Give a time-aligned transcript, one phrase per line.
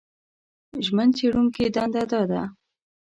[0.85, 2.41] ژمن څېړونکي دنده دا ده